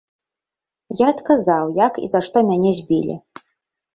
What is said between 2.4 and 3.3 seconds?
мяне збілі.